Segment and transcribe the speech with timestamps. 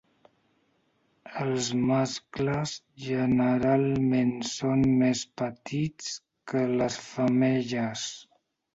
[1.43, 2.73] Els mascles
[3.09, 6.13] generalment són més petits
[6.55, 8.13] que les femelles.